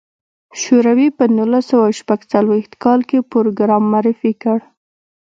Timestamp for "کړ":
4.43-4.59